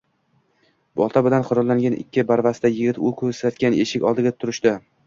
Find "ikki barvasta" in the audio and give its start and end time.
1.99-2.73